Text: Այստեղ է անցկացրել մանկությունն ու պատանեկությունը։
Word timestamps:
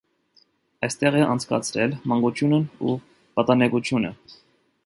Այստեղ 0.87 1.17
է 1.19 1.21
անցկացրել 1.33 1.93
մանկությունն 2.13 2.67
ու 2.93 2.99
պատանեկությունը։ 3.37 4.17